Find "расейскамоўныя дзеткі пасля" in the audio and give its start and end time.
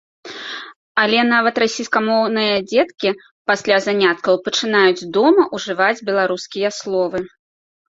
1.63-3.77